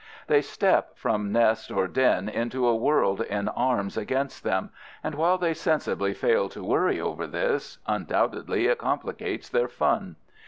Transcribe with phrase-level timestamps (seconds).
[0.25, 4.71] They step from nest or den into a world in arms against them,
[5.03, 10.15] and while they sensibly fail to worry over this, undoubtedly it complicates their fun.